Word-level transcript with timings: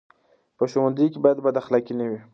په 0.57 0.63
ښوونځي 0.71 1.05
کې 1.11 1.19
باید 1.23 1.43
بد 1.45 1.55
اخلاقي 1.61 1.93
نه 1.99 2.05
وي. 2.09 2.19